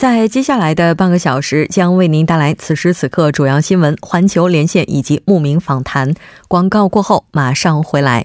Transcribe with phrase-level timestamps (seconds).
[0.00, 6.14] 在接下来的半个小时，将为您带来此时此刻主要新闻、环球连线以及慕名访谈。
[6.48, 8.24] 广告过后，马上回来。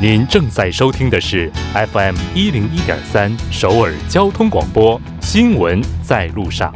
[0.00, 1.48] 您正在收听的是
[1.92, 6.74] FM 一零一点三首尔交通广播，新闻在路上。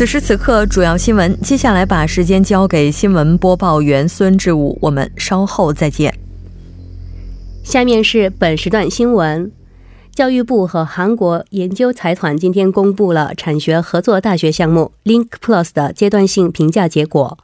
[0.00, 1.38] 此时此刻，主要新闻。
[1.42, 6.18] 接下来把时间交给新闻播报员孙志武，我们稍后再见。
[7.62, 9.52] 下面是本时段新闻：
[10.14, 17.36] 教育部和韩国研究财团今天公布了产学合作大学项目 Link Plus 的阶段性评价结果。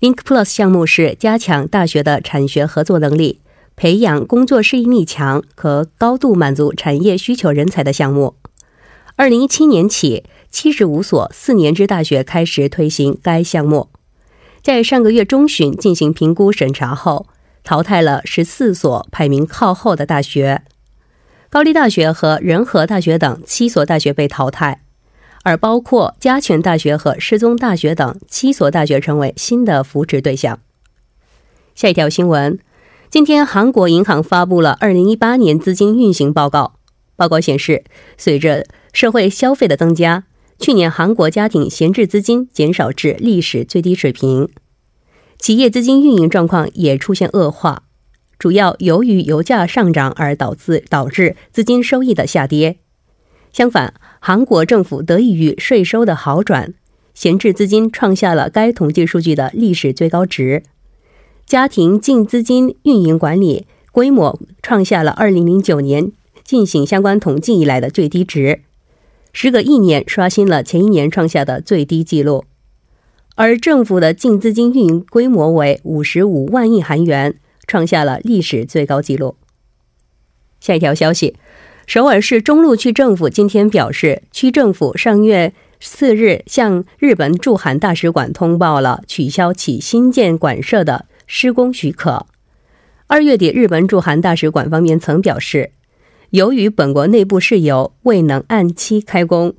[0.00, 3.38] Link Plus 项目是加强大学的产学合作能力，
[3.76, 8.34] 培养工作适应力强、和高度满足产业需求人才的项目。
[9.14, 10.24] 二零一七年起。
[10.54, 13.88] 七十五所四年制大学开始推行该项目，
[14.62, 17.26] 在上个月中旬进行评估审查后，
[17.64, 20.62] 淘汰了十四所排名靠后的大学，
[21.50, 24.82] 高丽大学和仁和大学等七所大学被淘汰，
[25.42, 30.60] 而包括嘉泉大学和世宗大学等七所大学成为新的扶持对象。
[31.74, 32.60] 下一条新闻，
[33.10, 36.74] 今天韩国银行发布了二零一八年资金运行报告，
[37.16, 37.82] 报告显示，
[38.16, 40.22] 随着社会消费的增加。
[40.58, 44.48] 去年韩国家庭闲置资金减少至历史最低水平，
[45.38, 47.82] 企业资金运营状况也出现恶化，
[48.38, 52.78] 主要由于油价上涨而导致导致资金收益的下跌。
[53.52, 56.74] 相反，韩国政府得益于税收的好转，
[57.14, 60.62] 闲置资金创下了该统计数据的历史最高值，
[61.46, 66.10] 家庭净资金运营管理规模创下了2009年
[66.42, 68.63] 进行相关统计以来的最低值。
[69.36, 72.44] 时隔一年，刷新了前一年创下的最低纪录，
[73.34, 77.34] 而政府的净资金运营规模为五十五万亿韩元，
[77.66, 79.36] 创下了历史最高纪录。
[80.60, 81.34] 下一条消息，
[81.84, 92.26] 首尔市中路区政府今天表示，区政府上月四日向日本驻韩大使馆通报了取消其新建馆舍的施工许可。
[93.08, 95.72] 二月底，日本驻韩大使馆方面曾表示。
[96.34, 99.54] 由于本国内部事由，未能按期开工，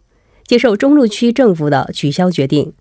[0.46, 2.74] 接受中路区政府的取消决定，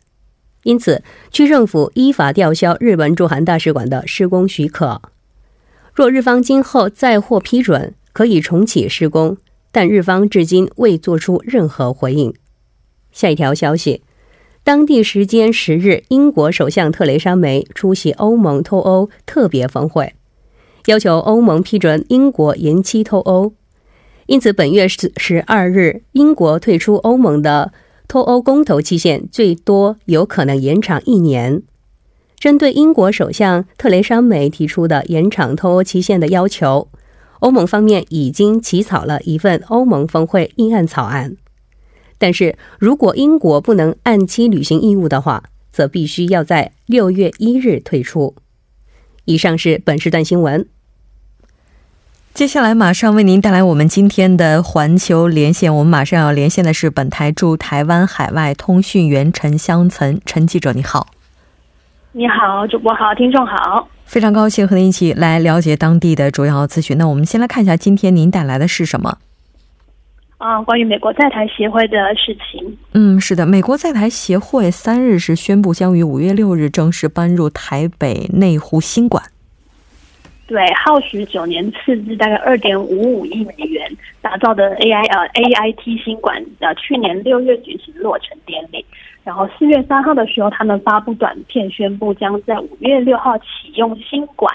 [0.64, 5.00] 因此区政府依法吊销日本驻韩大使馆的施工许可。
[5.94, 9.36] 若日方今后再获批准，可以重启施工，
[9.70, 12.34] 但日方至今未作出任何回应。
[13.12, 14.02] 下一条消息，
[14.64, 20.14] 当地时间十日，英国首相特蕾莎梅出席欧盟脱欧特别峰会，
[20.86, 23.52] 要求欧盟批准英国延期脱欧。
[24.26, 27.72] 因此，本月十十二日，英国退出欧盟的
[28.08, 31.62] 脱欧公投期限最多有可能延长一年。
[32.38, 36.88] 针对英国首相特蕾莎梅提出的延长脱欧期限的要求，
[37.40, 41.36] 欧盟方面已经起草了一份欧盟峰会议案草案。
[42.16, 48.34] 但是如果英国不能按期履行义务的话，则必须要在六月一日退出。
[49.26, 50.66] 以上是本时段新闻。
[52.34, 55.72] 接下来马上为您带来我们今天的环球连线。
[55.72, 61.06] 我们马上要连线的是本台驻台湾海外通讯员陈香岑，陈记者你好。
[62.10, 66.98] 你好，主播好，听众好，非常高兴和您一起来了解当地的主要资讯。
[66.98, 69.18] 那我们先来看一下今天您带来的是什么？
[70.38, 72.76] 啊，关于美国在台协会的事情。
[72.94, 79.22] 嗯，是的，美国在台协会三日是宣布将于五月六日正式搬入台北内湖新馆。
[80.46, 88.84] 对，耗时九年，斥资大概二点五五亿美元打造的 AI 呃 AIT 新馆，呃，去年六月举行落成典礼，
[89.24, 94.54] 然后四月三号的时候，他们发布短片宣布将在五月六号启用新馆。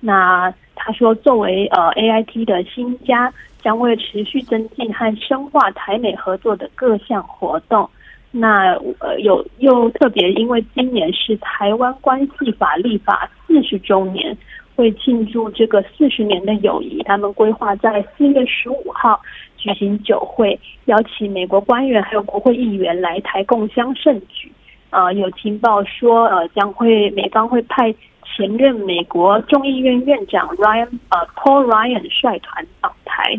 [0.00, 3.32] 那他说，作为呃 AIT 的新家，
[3.62, 7.88] 将为持续增进和深化台美合作的各项活动，
[8.32, 14.36] 那呃有又特别，因为今年是台湾关系法立法四十周年，
[14.80, 17.02] 会庆祝这个四十年的友谊。
[17.02, 19.20] 他们规划在四月十五号
[19.58, 24.50] 举行酒会，邀请美国官员还有国会议员来台共襄盛举。
[24.88, 27.94] 呃，有情报说，呃，将会美方会派
[28.24, 33.38] 前任美国众议院院长 Ryan 呃 Paul Ryan 率团访台。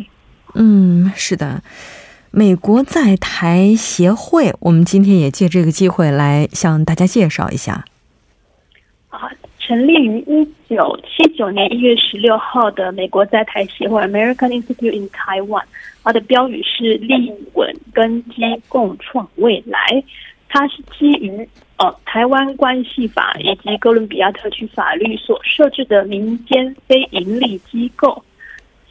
[0.53, 1.63] 嗯，是的。
[2.33, 7.83] 美国在台协会，我们今天也借这个机会来向大家介绍一下。
[9.09, 9.29] 啊，
[9.71, 15.63] 成立于一九七九年一月十六号的美国在台协会 （American Institute in Taiwan），
[16.03, 19.79] 它的标语是“立稳根基，共创未来”。
[20.50, 21.47] 它是基于
[21.77, 28.21] 呃台湾关系法以及哥伦比亚特区法律所设置的民间非营利机构。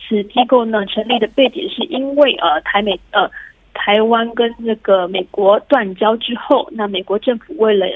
[0.09, 3.31] 此机构呢成立的背景是因为呃台美呃
[3.75, 7.87] 台湾跟那个美国断交之后，那美国政府为了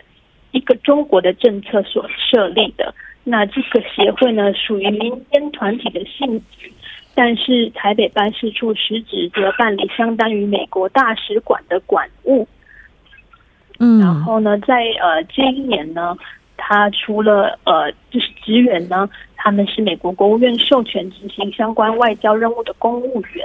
[0.54, 2.94] 一个中国的政策所设立的。
[3.24, 6.70] 那这个协会呢属于民间团体的性质，
[7.14, 12.48] 但是台北办事处实质则办理相当于美国大使馆的管务。
[13.78, 16.16] 嗯，然后呢，在呃这一年呢，
[16.56, 19.08] 他除了呃就是职员呢。
[19.46, 23.44] 他们是美国国务院授权执行相关外交任务的公务员，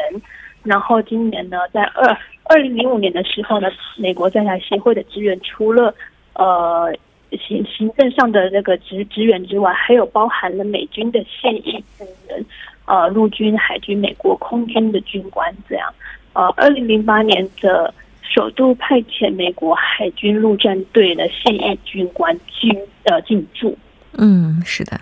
[0.63, 3.67] 然后今年呢，在二二零零五年的时候呢，
[3.97, 5.93] 美国在台协会的职员除了
[6.33, 6.93] 呃
[7.31, 12.45] 行行政上的那个职职员之外，还有包含了美军的现役军人，
[12.85, 15.93] 呃，陆军、海军、美国空军的军官这样。
[16.33, 23.77] 呃，二零零八年的首度派遣美国海军陆战队的现役军官军呃进驻。
[24.13, 24.99] 嗯，是的。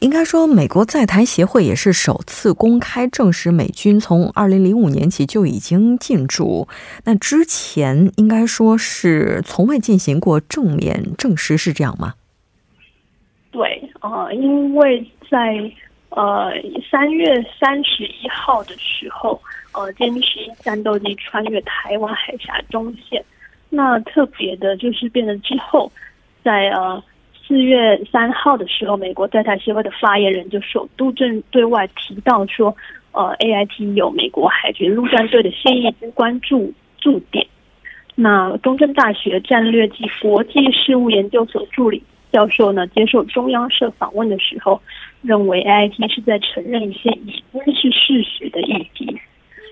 [0.00, 6.66] 应该说，美国在台协会也是首次公开证实美军从二零零五年起就已经进驻。
[7.04, 12.14] 那之前应该说是从未进行过正面证实，是这样吗？
[13.50, 15.70] 对，呃，因为在
[16.08, 16.50] 呃
[16.90, 19.38] 三月三十一号的时候，
[19.72, 23.22] 呃歼十战斗机穿越台湾海峡中线。
[23.68, 25.92] 那特别的就是变了之后，
[26.42, 27.02] 在呃。
[27.50, 32.72] 四月三号的时候，美国在台协会的发言人就首度正对外提到说，
[33.10, 37.44] 呃，A I T 有美国海军陆战队的现役军官驻驻点。
[38.14, 42.00] 那中正大学战略及国际事务研究所助理
[42.30, 44.80] 教授呢，接受中央社访问的时候，
[45.20, 49.18] 认为 A I T 是在承认一些已经是事实的议题。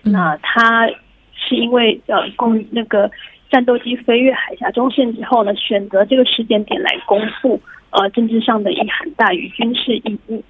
[0.03, 0.89] 那他
[1.33, 3.09] 是因为呃，供那个。
[3.51, 7.61] 战斗机飞越海峡中线之后呢，选择这个时间点来公布，
[7.91, 10.45] 呃，政治上的意涵大于军事意义。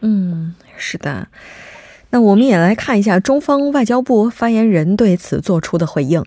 [0.00, 1.28] 嗯，是的。
[2.10, 6.22] 那我们也来看一下中方外交部发言人对此做出的回应。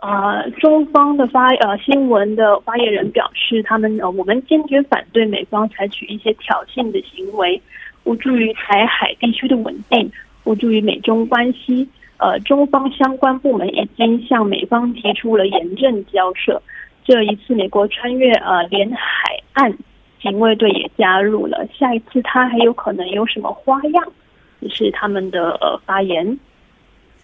[0.00, 7.62] 啊，中方的发呃新闻的发言人表示，他们呃我们坚决反对美方采取一些挑衅的行为，
[8.02, 10.10] 无助于台海地区的稳定，
[10.42, 11.88] 无助于美中关系。
[12.22, 16.62] 呃，中方相关部门已经向美方提出了严正交涉。
[17.04, 19.76] 这一次，美国穿越呃连海岸
[20.20, 21.66] 警卫队也加入了。
[21.76, 24.12] 下一次，他还有可能有什么花样？
[24.60, 26.38] 这是他们的呃发言。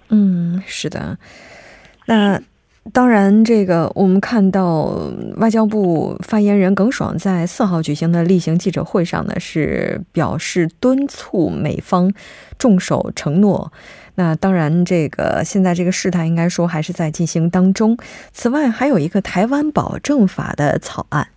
[0.08, 1.16] 嗯，是的。
[2.06, 2.40] 那。
[2.92, 4.92] 当然，这个我们看到
[5.36, 12.12] 外交部发言人耿爽在四号举行的例行记者会上呢，是表示敦促美方
[12.58, 13.72] 重守承诺。
[14.14, 17.96] 那当然，这个现在这个事态应该说还是在进行当中。
[18.32, 21.28] 此外，还有一个台湾保证法的草案。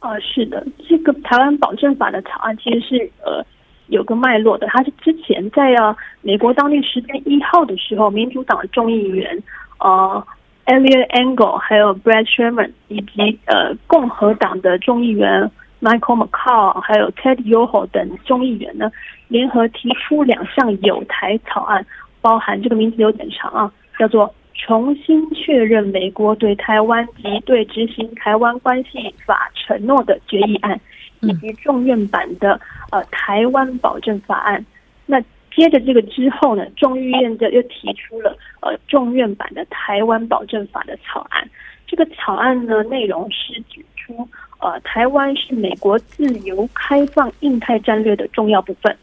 [0.00, 3.44] 啊，是的，这个台湾保证法的草案其实是呃
[3.86, 9.42] 有个脉络的，它是之前在啊美国当地时间一号的时候，民主党的众议员。
[9.78, 10.26] 呃
[10.66, 18.90] ，Eliot Engel 还有 Brad Sherman 以及呃共和党的众议员 Michael McCall 还有 Ted Yoho 等众议员呢，
[19.28, 21.86] 联合提出两项有台草案，
[22.20, 30.80] 包含这个名字有点长啊，叫做重新确认美国对台湾及对执行台湾关系法承诺的决议案，
[31.20, 34.64] 以及众院版的呃台湾保证法案。
[35.06, 35.22] 那
[35.58, 41.50] 接着这个之后呢，众议院就又提出了呃众院版的台湾保证法的草案。
[41.84, 44.28] 这个草案呢，内容是指出，
[44.60, 48.96] 呃，台湾是美国自由开放印太战略的重要部分。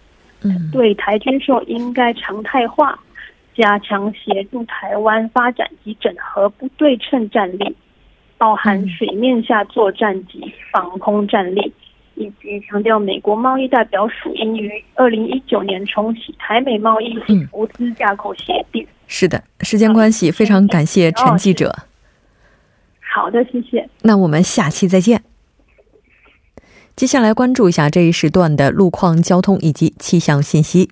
[0.43, 2.97] 嗯，对台军售应该常态化，
[3.53, 7.75] 加强协助台湾发展及整合不对称战力，
[8.37, 11.73] 包含水面下作战及防空战力，
[12.15, 17.15] 以及强调美国贸易代表署应于二零一九年重启台美贸易
[17.51, 18.85] 投资架构协定。
[19.07, 21.75] 是的，时间关系，非常感谢陈记者。
[22.99, 23.87] 好的，谢谢。
[24.01, 25.23] 那我们下期再见。
[26.95, 30.89] 接下来关注一下这一时段的路况、交通以及气象信息。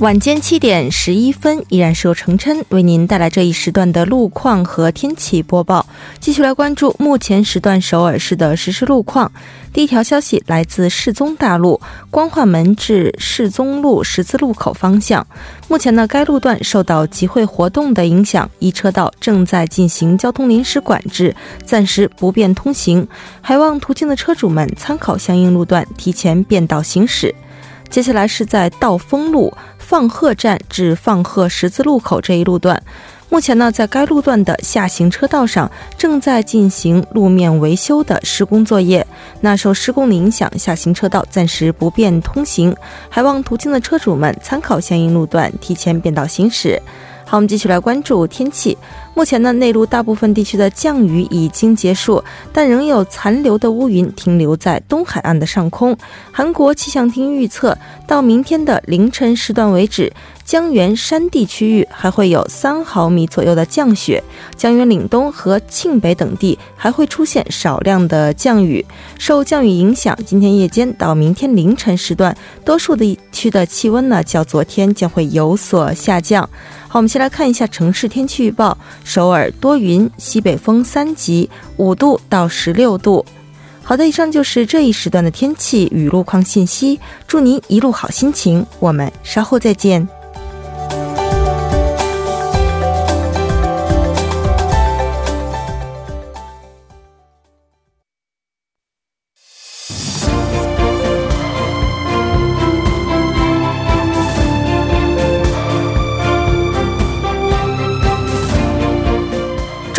[0.00, 5.86] 晚间七点十一分，依然是由程琛为您带来这一时段的路况和天气播报。
[6.18, 9.30] 继续来关注目前时段首尔市的实时路况。
[9.72, 15.24] 第一条消息来自世宗大路光化门至世宗路十字路口方向，
[15.68, 21.34] 目前呢该路段受到集会活动的影响，一车道正在进行交通临时管制，
[21.64, 23.06] 暂时不便通行，
[23.40, 27.32] 还望途经的车主们参考相应路段，提前变道行驶。
[27.90, 29.52] 接下来是在道丰路
[29.84, 32.82] 放鹤站至放鹤十字路口这一路段，
[33.28, 39.06] 目前呢，在该路段的下行车道上正在进行路面维修的施工作业。
[39.42, 42.74] 那受施工的影响，下行车道暂时不便通行，
[43.10, 46.80] 还望途经的车主们参考相应路段，提前变道行驶。
[47.26, 48.76] 好，我们继续来关注天气。
[49.14, 55.96] 目前呢，内陆大部分地区的降雨已经结束，但仍有残留的乌云停留在东海岸的上空。
[56.32, 57.78] 韩国气象厅预测，
[58.08, 60.12] 到明天的凌晨时段为止，
[60.44, 64.22] 江原山地区域还会有三毫米左右的降雪，
[64.56, 68.84] 江原岭东和庆北等地还会出现少量的降雨。
[69.16, 76.42] 受降雨影响，今天夜间到明天凌晨时段，多数地区的气温呢，较昨天将会有所下降。
[76.88, 78.76] 好，我们先来看一下城市天气预报。
[79.04, 83.24] 首尔多云，西北风三级，五度到十六度。
[83.82, 86.98] 好的，以上就是这一时段的天气与路况信息。
[87.28, 90.08] 祝您一路好心情，我们稍后再见。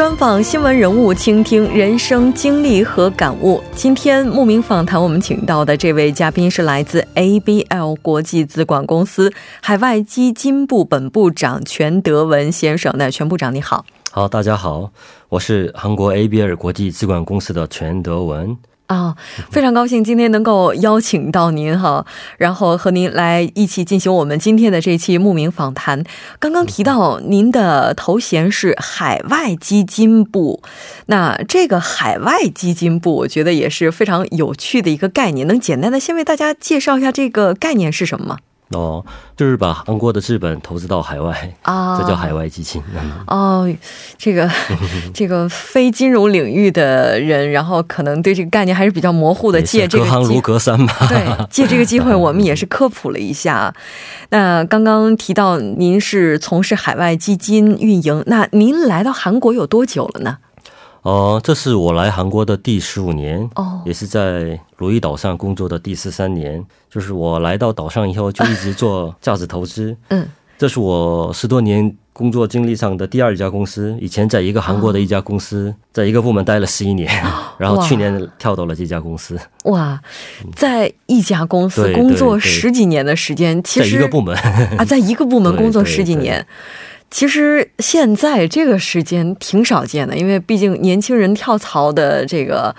[0.05, 3.59] 专访新闻人物，倾听人生经历和感悟。
[3.73, 12.93] 今天慕名访谈，我们请到的这位嘉宾是来自 ABL 国际资管公司海外基金部本部长全德文先生。
[12.99, 14.91] 那全部长你好，好，大家好，
[15.29, 18.55] 我是韩国 ABL 国际资管公司的全德文。
[18.87, 19.15] 啊，
[19.49, 22.05] 非常高兴今天能够邀请到您哈，
[22.37, 26.03] 然后和您来一起进行我们今天的这期慕名访谈。
[26.37, 30.61] 刚刚提到您的头衔是海外基金部，
[31.07, 35.47] 那这个海外基金部，我觉得也是非常有趣的一个概念。
[35.47, 38.37] 能简单的先为大家介绍一下这个概念是什么吗？
[38.71, 39.05] 哦，
[39.37, 42.81] 就是把韩国的资本投资到海外啊，这叫海外基金。
[43.27, 43.71] 哦，
[44.17, 44.49] 这个
[45.13, 49.61] 这个非金融领域的人，然后可能对这个概念还是比较模糊的。
[49.61, 51.07] 借这个隔行如隔山吧。
[51.07, 53.73] 对，借这个机会， 我们也是科普了一下。
[54.29, 60.37] 那刚刚提到您是从事海外基金运营，那您来到韩国有多久了呢？
[61.05, 66.65] 哦，这是我来韩国的第十五年，哦，也是在鲁伊岛上工作的第十三年。
[66.89, 69.95] 就是我来到岛上以后，就一直做价值投资。
[70.07, 73.95] 嗯，这是我十多年工作经历上的第二家公司。
[74.01, 77.07] 以前在一个韩国的一家公司，在一个部门待了十一年，
[77.59, 79.39] 然后去年跳到了这家公司。
[79.65, 80.01] 哇，
[80.55, 84.35] 在一家公司工作十几年的时间，其实在一个部门
[84.79, 86.43] 啊，在一个部门 工作十几年。
[87.15, 92.75] 其实现在这个时间挺少见的，因为毕竟年轻人跳槽的这个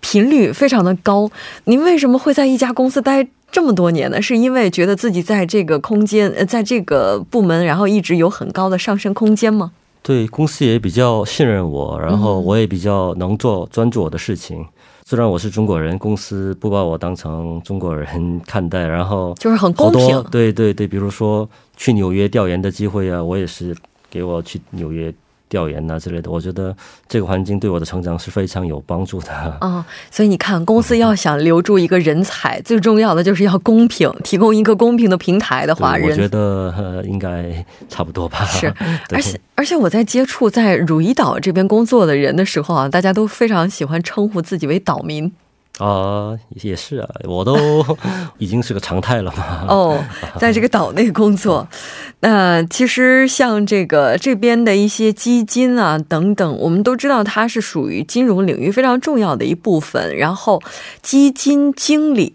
[0.00, 1.30] 频率非常的高。
[1.66, 4.20] 您为什么会在一家公司待这么多年呢？
[4.20, 9.70] 是因为觉得自己在这个空间，呃，在这个部门，然后一直有很高的上升空间吗？
[10.02, 14.66] 对，公司也比较信任我，然后我也比较能做专注我的事情。
[15.08, 20.22] 虽然我是中国人，公司不把我当成中国人看待，然后就是很公平。
[20.24, 21.48] 对对对，比如说
[21.78, 23.74] 去纽约调研的机会啊，我也是
[24.10, 25.10] 给我去纽约。
[25.48, 26.74] 调研呐之类的，我觉得
[27.08, 29.58] 这个环境对我的成长是非常有帮助的。
[29.60, 38.44] 哦，所以你看，公司要想留住一个人才，最重要的就是要公平，提供一个公平的平台的话，我觉得应该差不多吧。
[38.44, 38.72] 是，
[39.10, 45.32] 而且而且我在接触在汝矣岛这边工作的人的时候啊，大家都非常喜欢称呼自己为岛民。
[45.78, 47.56] 啊，也是啊，我都
[48.38, 49.64] 已经是个常态了嘛。
[49.68, 50.04] 哦，
[50.38, 51.66] 在这个岛内工作，
[52.20, 60.16] 那其实像这个这边的一些基金啊等等，我们都知道它是属于金融领域非常重要的一部分。
[60.16, 60.60] 然后，
[61.00, 62.32] 基金经理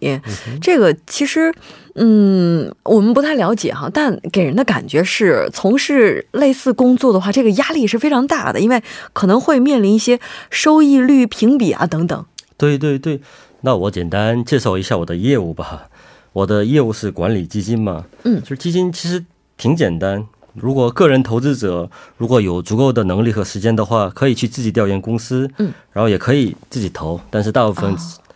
[0.61, 1.53] 这个其实。
[1.95, 8.81] 嗯，我们不太了解哈，但给人的感觉是，从事类似工作的话，这个压力是非常大的，因为
[9.13, 10.19] 可能会面临一些
[10.49, 12.25] 收益率评比啊等等。
[12.57, 13.19] 对对对，
[13.61, 15.87] 那我简单介绍一下我的业务吧。
[16.33, 19.23] 我的业务是管理基金嘛，嗯，就是基金其实
[19.57, 20.25] 挺简单。
[20.53, 27.95] 如果个人投资者如果有足够的能力和时间的话，可以去自己调研公司，嗯，然后也可以自己投，但是大部分。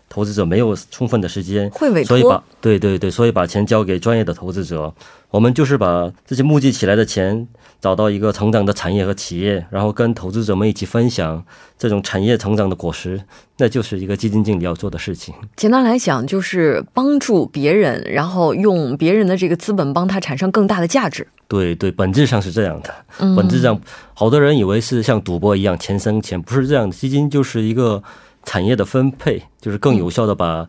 [0.09, 4.93] 投资者没有充分的时间，会委托，所以把对对对，所以把钱交给专业的投资者。
[5.29, 7.45] 我们就是把这些募集起来的钱，
[7.81, 11.43] 找到一个成长的产业和企业，然后跟投资者们一起分享
[11.77, 13.21] 这种产业成长的果实，
[13.57, 15.35] 那就是一个基金经理要做的事情。
[15.57, 21.27] 简单来讲，就是帮助别人，然后用别人的这个资本帮他产生更大的价值。
[21.49, 22.95] 对对，本质上是这样的。
[23.35, 23.77] 本质上，
[24.13, 26.95] 好多人以为是像赌博一样钱生钱，不是这样的。
[26.95, 28.01] 基金就是一个。
[28.47, 30.67] 产业的分配就是更有效的把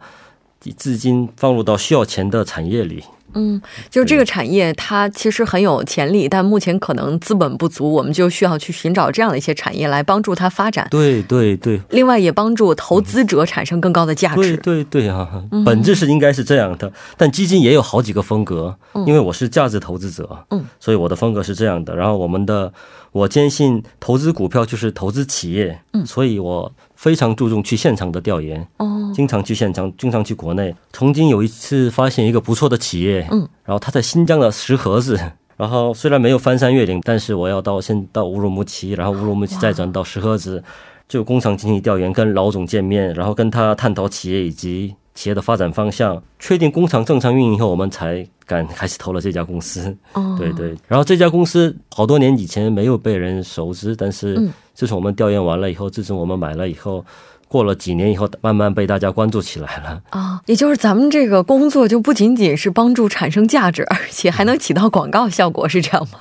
[0.76, 3.04] 资金放入到需要钱的产业里。
[3.34, 10.88] 嗯，就是这个产业它其实很有潜力，但目前可能资本不足，我们就需要去寻找这样的一些产业来帮助它发展。
[10.90, 11.78] 对对对。
[11.90, 14.56] 另外也帮助投资者产生更高的价值。
[14.56, 15.28] 对对对啊，
[15.64, 16.90] 本质是应该是这样的。
[17.18, 18.74] 但基金也有好几个风格，
[19.06, 21.94] 因为我是价值投资者，嗯，所以我的风格是这样的。
[21.94, 22.72] 然后我们的
[23.12, 26.72] 我坚信投资股票就是投资企业，嗯，所以我。
[26.98, 30.74] 非常注重去现场的调研，哦，经常去现场，经常去国内。
[30.92, 35.16] 曾经有一次发现一个不错的企业，嗯，然后他在新疆的石河子，
[35.56, 40.60] 然后虽然没有翻山越岭，但是我要到先到乌鲁木齐，然后乌鲁木齐再转到石河子，
[41.08, 49.96] 就工厂进行调研，跟老总见面，然后跟他探讨企业以及企业的发展方向，确定工厂正常运营以后，我们才敢开始投了这家公司。
[50.14, 54.50] 哦，对对，然后这家公司好多年以前没有被人熟知，但是。
[54.78, 57.04] 自从我们调研完了以后，自从我们买了以后，
[57.48, 60.40] 过了几年以后，慢慢被大家关注起来了啊。
[60.46, 66.20] 也就是咱们这个工作就不仅仅是帮助产生价值，而且还能起到广告效果，是这样吗？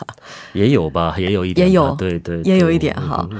[0.54, 3.30] 也有吧，也有一点，也有，对对，也有一点哈。
[3.30, 3.38] 嗯，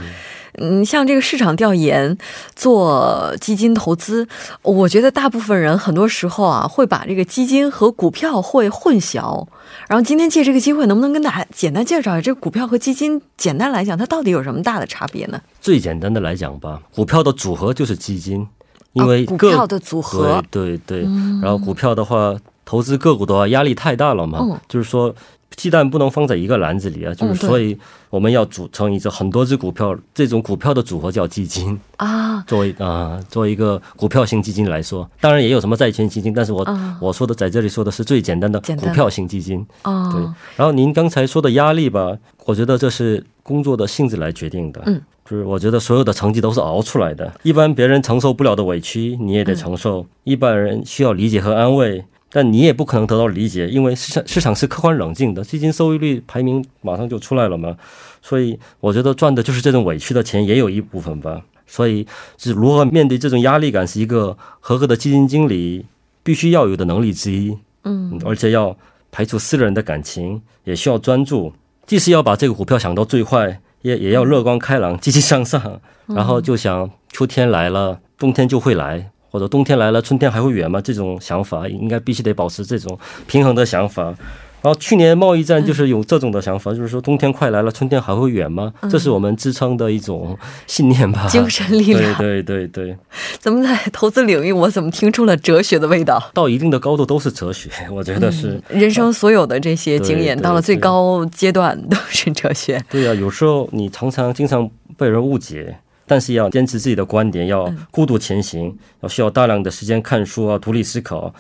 [0.86, 2.18] 像这个市场调研、
[2.56, 4.28] 做基金投资，
[4.62, 9.46] 我觉得大部分人很多时候啊，会把这个基金和股票会混淆。
[9.88, 13.22] 然后今天借这个机会，能不能跟大家简单介绍一下这个股票和基金？
[13.38, 15.40] 简单来讲，它到底有什么大的差别呢？
[15.62, 18.48] 最简单的来讲吧，股票的组合就是基金，
[18.94, 21.10] 因为股票的组合，对对对。
[21.42, 25.14] 然后股票的话，投资个股的话，压力太大了嘛，就是说。
[25.58, 27.76] 鸡蛋不能放在一个篮子里啊，就是所以
[28.12, 31.78] 我们要组成一只很多只股票，这种股票的组合叫基金。
[31.98, 32.42] 啊。
[32.46, 36.66] 作为啊，作为一个股票型基金来说，当然也有什么债券基金，但是我
[37.02, 39.66] 我说的在这里说的是最简单的股票型基金。
[39.82, 40.12] 啊。
[40.14, 40.22] 对，
[40.56, 42.16] 然后您刚才说的压力吧，
[42.46, 44.84] 我觉得这是工作的性质来决定的。
[44.86, 52.06] 嗯，就是我觉得所有的成绩都是熬出来的，一般别人承受不了的委屈你也得承受，一般人需要理解和安慰。
[52.30, 57.78] 但你也不可能得到理解，因为市场市场是客观冷静的，基金收益率排名马上就出来了嘛。
[58.22, 61.42] 所以我觉得赚的就是这种委屈的钱，也有一部分吧。
[61.66, 62.06] 所以
[62.38, 65.86] 是如何面对这种压力感，是一个合格的基金经理
[66.24, 67.58] 必须要有的能力之一。
[67.84, 68.78] 嗯，而且要
[69.12, 71.54] 排除私人的感情，也需要专注，
[71.86, 79.12] 既是要把这个股票想到最坏，也也要乐观开朗、积极向上，然后就想秋天来了，冬天就会来。
[79.30, 80.82] 或者冬天来了，春天还会远吗？
[80.82, 84.14] 这种想法应该必须得保持这种平衡的想法。
[84.60, 88.74] 然后去年贸易战就是有这种的想法，就是说冬天快来了，春天还会远吗？
[88.90, 92.16] 这是我们支撑的一种信念吧，精神力量。
[92.16, 92.98] 对对对对。
[93.38, 96.32] 怎么在投资领域，我怎么听出了哲学的味道？
[96.34, 98.60] 到一定的高度都是哲学，我觉得是。
[98.68, 102.84] 人生所有的这些经验，到了最高阶段都是哲学。
[102.90, 105.78] 对呀，有时候你常常经常被人误解。
[106.08, 111.32] 但是要坚持自己的观点，要孤独前行，要需要大量的时间看书啊，独立思考。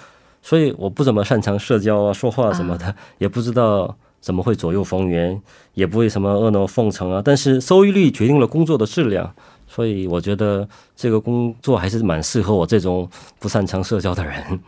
[0.41, 5.41] 所以我不怎么擅长社交啊，说话什么的，也不知道怎么会左右逢源，
[5.73, 7.21] 也不会什么阿谀奉承啊。
[7.23, 9.33] 但是收益率决定了工作的质量，
[9.67, 14.59] 所以我觉得这个工作还是蛮适合我这种不擅长社交的人。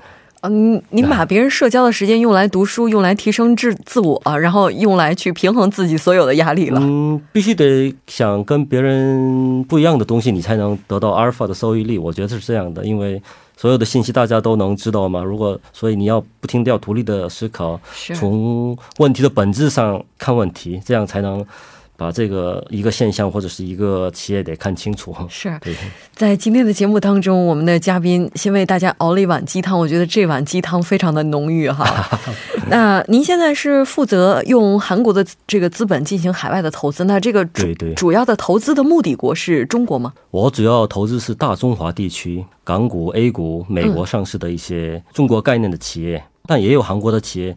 [0.41, 6.79] 嗯，你把别人社交的时间用来读书，用来提升自自我，然后用来去平衡自己所有的压力了。
[6.81, 11.97] 嗯，必须得想跟别人不一样的东西，你才能得到阿尔法的收益率。
[11.97, 13.21] 我觉得是这样的，因为
[13.57, 15.21] 所有的信息大家都能知道嘛。
[15.21, 17.79] 如果所以你要不停的要独立的思考，
[18.15, 21.45] 从问题的本质上看问题，这样才能。
[21.99, 25.13] 把这个一个现象或者是一个企业得看清楚。
[25.27, 25.59] 是，
[26.13, 31.85] 在今天的节目当中，我们的嘉宾先为大家熬了一碗鸡汤，我觉得这碗鸡汤非常的浓郁哈。
[32.71, 40.13] 那您现在是负责用韩国的这个资本进行海外的投资，那这个对对主要的投资的目的国是中国吗？
[40.31, 46.23] 我主要投资是大中华地区港股、A 股、美国上市的一些中国概念的企业。
[46.47, 47.55] 但也有韩国的企业。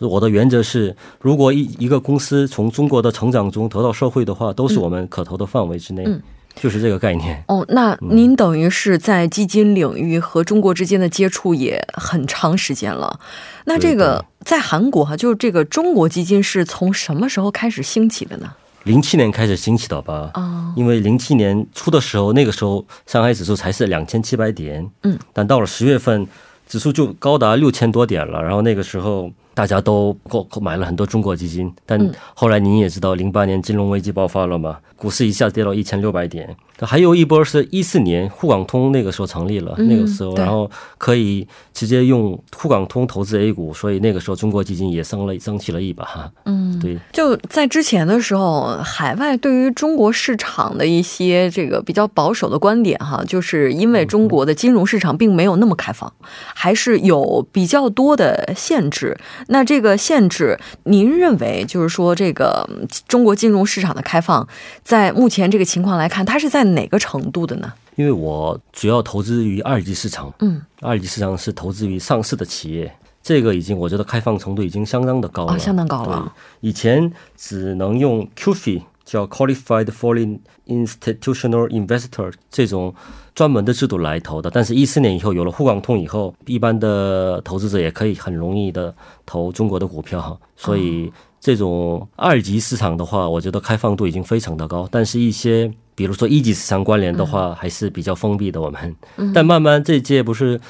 [0.00, 6.06] 我的原则是，如果一一个公司从中国的成长中得到受惠的话，都是我们可投的范围之内，
[6.54, 7.42] 就是这个概念。
[7.48, 13.18] 哦，那您等于是在基金领域和中国之间的接触也很长时间了。
[13.64, 18.52] 那这个在韩国哈，就是这个中国基金是从什么时候开始兴起的呢？
[18.84, 20.30] 零七年开始兴起的吧？
[20.34, 26.24] 哦，因为零七年初的时候，那个时候上海指数才是两千七百点，嗯，但到了十月份，
[26.68, 28.40] 指数就高达六千多点了。
[28.40, 29.28] 然后那个时候。
[29.58, 31.98] 大家都购购买了很多中国基金，但
[32.32, 36.56] 后来您也知道，零八年金融危机爆发了嘛，股市一下跌到一千六百点。
[36.80, 41.44] 还有一波是一四年沪港通那个时候成立了，那个时候然后可以
[41.74, 46.30] 直接用沪港通投资 A 股，所以那个时候中国基金也升了升起了一把。
[46.44, 46.96] 嗯，对。
[47.12, 56.12] 就在之前的时候，海外对于中国市场的一些这个比较保守的观点哈，就是因为中国的金融市场并没有那么开放，
[56.54, 59.18] 还是有比较多的限制。
[59.48, 62.68] 那这个限制，您认为就是说这个
[63.06, 64.46] 中国金融市场的开放，
[64.82, 67.72] 在目前这个情况来看，它是在哪个程度的呢？
[67.96, 76.32] 因为我主要投资于二级市场，嗯，二级市场是投资于上市的企业，这个已经我觉得开放程度已经相当的高了，相当高了。
[76.60, 78.82] 以前只能用 QF。
[79.08, 82.94] 叫 Qualified Foreign Institutional Investor 这种
[83.38, 88.92] 专门的制度来投的，但是，一四年以后有了沪港通以后，一般的投资者也可以很容易的
[89.24, 94.88] 投中国的股票，所以这种二级市场的话，我觉得开放度已经非常的高。
[94.90, 98.60] 但是，一些比如说一级市场关联的话，还是比较封闭的。
[98.60, 98.96] 我们，
[99.32, 100.60] 但慢慢这届不是。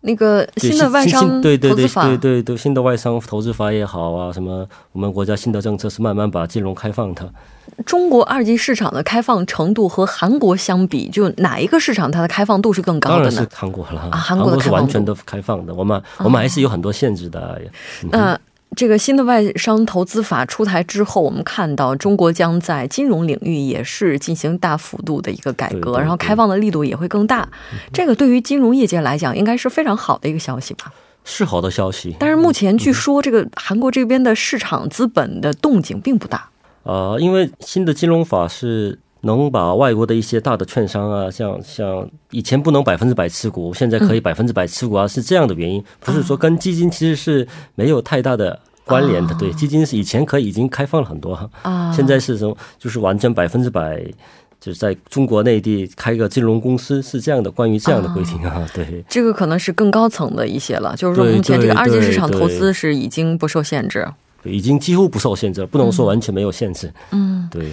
[0.00, 7.32] 那个新的外商投资法，对对对，新的外商投资法也好啊，什么我们国家新的政策是慢慢把金融开放的。
[7.84, 13.30] 中国二级市场的开放程度和韩国相比，就哪一个市场它的开放度是更高的呢？
[13.30, 17.60] 当然是韩国了啊，韩国是完全的开放的，我们我们还是有很多限制的。
[18.10, 18.38] 那。
[18.76, 27.48] 这个新的外商投资法出台之后，我们看到中国将在金融领域也是进行大幅度的一个改革，然后开放的力度也会更大。
[27.92, 30.92] 这个对于金融业界来讲，应该是非常好的一个消息吧？
[31.22, 32.16] 是好的消息。
[32.18, 36.48] 但是目前据说，这个韩国这边的市场资本的动静并不大。
[36.84, 48.60] 呃，因为新的金融法是能把外国的一些大的券商啊，像像以前不能百分之百持股，现在可以百分之百持股啊，是这样的原因，不是说跟基金其实是没有太大的。
[48.86, 53.98] 关联的对基金是以前可以已经开放了很多啊，现在是从就是完全百分之百
[54.60, 64.06] 就是在中国内地开个金融公司是这样的，关于这样的规定啊，对，这个可能是更高层的一些了，就是说目前这个二级市场投资是已经不受限制，
[64.44, 67.72] 已经几乎不受限制，不能说完全没有限制，嗯，对，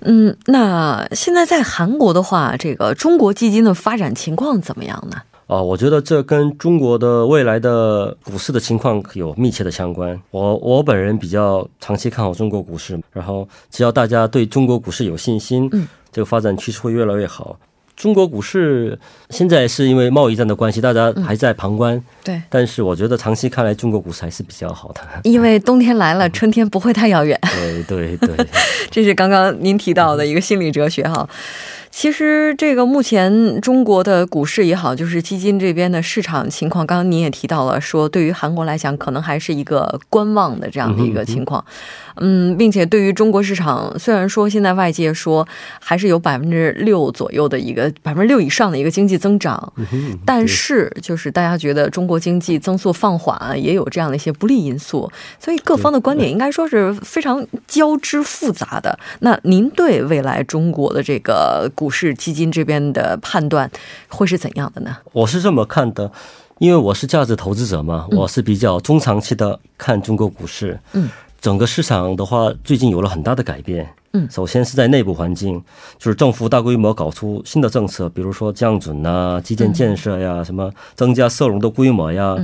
[0.00, 5.16] 嗯，那现在在韩国的话，这个中国基金的发展情况怎么样呢？
[5.46, 10.20] 啊，我觉得这跟中国的未来的股市的情况有密切的相关。
[10.32, 17.56] 我我本人比较长期看好中国股市，然后只要大家对中国股市有信心，嗯，这个发展趋势会越来越好。
[17.96, 18.98] 中国股市
[19.30, 22.40] 现在是因为贸易战的关系，大家还在旁观，对。
[22.50, 27.40] 但是我觉得长期看来，中国股市还是比较好的，因为冬天来了，春天不会太遥远。
[27.42, 28.46] 对 对对，
[28.90, 31.26] 这是刚刚您提到的一个心理哲学哈。
[31.96, 41.64] 其实，这个目前中国的股市也好，就是基金这边的市场情况，刚刚您也提到了，说对于韩国来讲，可能还是一个观望的这样的一个情况。
[42.18, 45.46] 嗯，并且对于中国市场，虽然说现在外界说
[45.80, 49.72] 还是有百分之六左右的一个百分之六以上的一个经济增长，
[50.26, 58.98] 但是就是大家觉得中国经济增速放缓，也有这样的一些不利因素，所以各方的观点应该说是非常交织复杂的。
[59.20, 63.70] 那您对未来中国的这个股市基金这边的判断
[64.08, 64.96] 会是怎样的呢？
[65.12, 66.10] 我是这么看的，
[66.58, 71.08] 因为我是价值投资者嘛，我是比较中长期的看中国股市，嗯。
[71.38, 73.88] 整个市场的话，最近有了很大的改变。
[74.14, 75.62] 嗯，首先是在内部环境，
[75.96, 82.36] 就是政府大规模搞出新的政策，比如说降准呐、基建建设呀、什么增加社融的规模呀，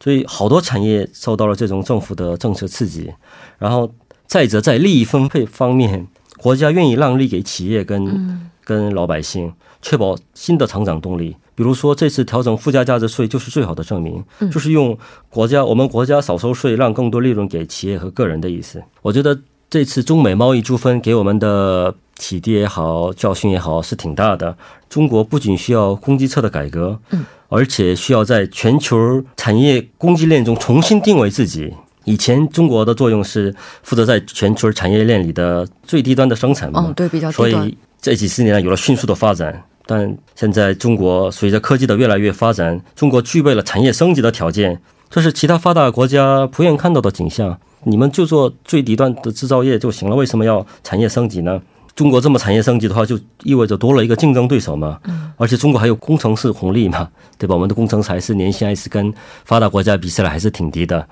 [0.00, 3.12] 所以好多产业受到了这种政府的政策刺激。
[3.58, 3.92] 然后
[4.26, 6.06] 再者，在利益分配方面，
[6.38, 11.36] 国家愿意让利给企业跟跟老百姓，确保新的成长动力。
[11.54, 14.98] 比如说，这次调整附加价值税就是最好的证明，就是用
[15.30, 18.82] 国家我们国家少收税，让更多利润给企业和个人的意思。
[19.00, 19.38] 我觉得
[19.70, 24.56] 这次中美贸易纠纷给我们的启迪也好，教训也好，是挺大的。
[24.90, 31.72] 中国不仅需要供给侧的改革，嗯，而且需要在全球产业供给链中重新定位自己。
[32.04, 33.52] 以前中国的作用是
[33.82, 37.50] 负责在全球产业链里的最低端的生产嘛，对，比较低端。
[37.50, 39.62] 所以这几十年有了迅速的发展。
[39.88, 47.56] 但现在中国随着科技的越来越发展，中国具备了产业升级的条件，这是其他发达国家不愿看到的景象。
[47.84, 51.62] 你们就做最底端的制造业就行了，为什么要产业升级呢？
[51.94, 54.98] 中国这么产业升级的话，就意味着多了一个竞争对手嘛。
[55.36, 57.54] 而且中国还有工程师红利嘛，对吧？
[57.54, 61.06] 我们的工程师还是年薪还是跟发达国家比起来还是挺低的。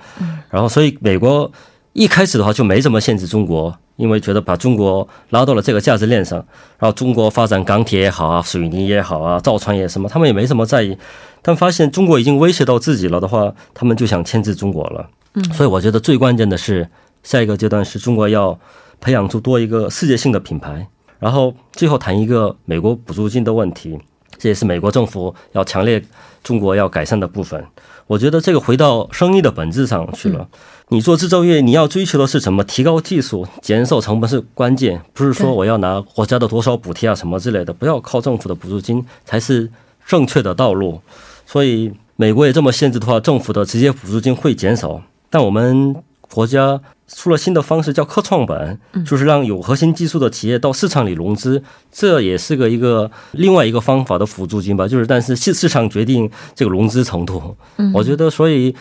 [0.51, 1.51] 然后，所以美国
[1.95, 6.39] 一开始的话就没怎么限制中国，因为觉得把中国拉到了这个价值链上，
[6.79, 10.99] 然后中国发展钢铁也好啊，水泥也好啊，造船也什么，他们也没什么在意。
[11.41, 15.09] 但发现中国已经威胁到自己了的话，他们就想牵制中国了。
[15.33, 15.45] 嗯。
[15.55, 16.89] 所以我觉得最关键的是
[17.23, 18.59] 下一个阶段是中国要。
[19.01, 20.87] 培养出多一个世界性的品牌，
[21.19, 23.99] 然后最后谈一个美国补助金的问题，
[24.39, 26.03] 这也是美国政府要强烈
[26.43, 27.65] 中国要改善的部分。
[28.07, 30.47] 我觉得这个回到生意的本质上去了。
[30.89, 32.63] 你做制造业，你要追求的是什么？
[32.65, 39.71] 提高技术、减少成本是关键，不是说我要拿国家的多少补贴啊什么之类的，不要靠政府的补助金才是
[40.07, 41.01] 正确的道路。
[41.47, 45.97] 所以美国也这么限制的话，政府的直接补助金会减少，但我们
[46.31, 46.81] 国家。
[47.15, 54.87] 出了新的方式叫科创板，就是让有核心技术的企业到市场里融资，这也是个一个另外一个方法的辅助金吧。
[54.89, 57.57] 就是但是市市场决定这个融资程度，
[57.95, 58.75] 我觉得所以。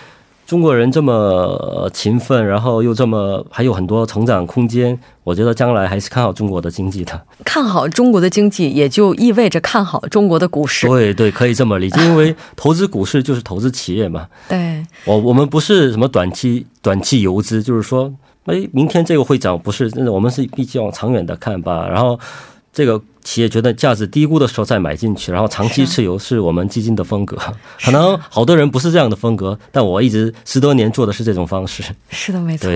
[0.45, 7.19] 中国人这么勤奋，然后又这么还有很多成长空间，我觉得将来还是看好中国的经济的。
[7.45, 10.85] 看好中国的经济，也就意味着看好中国的股市。
[10.85, 14.27] 对对，可以这么理解，因为投资股市就是投资企业嘛。
[14.49, 18.13] 对，我我们不是什么短期短期游资，就是说，
[18.45, 21.87] 哎，明天这个会涨，不是，我们是必须往长远的看吧。
[21.87, 22.19] 然后
[22.71, 23.01] 这个。
[23.23, 27.37] 企业觉得价值低估的时候再买进去，然后长期持有是我们基金的风格。
[27.81, 31.81] 可能好多人不是这样的风格，但我一直十多年做的是这种方式。
[32.09, 32.69] 是的，没错。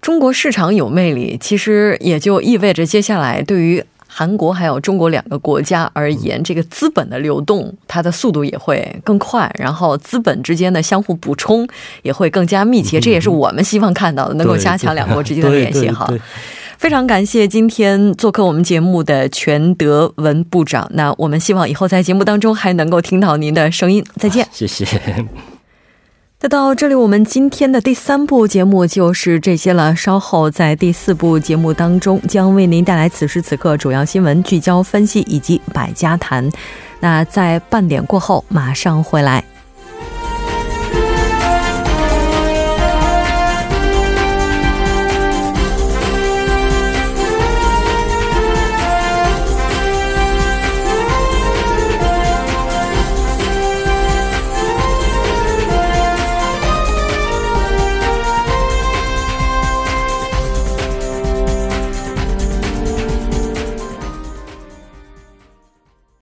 [0.00, 3.84] 中国市场有魅力，其实也就意味着接下来对于
[4.16, 11.66] 韩国还有中国两个国家而言，这个资本的流动它的速度也会更快，然后资本之间的相互补充
[12.02, 13.00] 也会更加密切。
[13.00, 15.90] 这也是我们希望看到的，能够加强两国之间的联系。
[15.90, 16.08] 哈。
[16.78, 20.88] 非常感谢今天做客我们节目的全德文部长。
[20.92, 24.04] 那我们希望以后在节目当中还能够听到您的声音。
[24.16, 24.86] 再见，谢谢。
[26.44, 29.96] 那到这里，我们今天的第三部节目就是这些了。
[29.96, 36.46] 稍后在第四部节目当中，将为您带来此时此刻主要新闻聚焦分析以及百家谈。
[37.00, 39.42] 那在半点过后马上回来。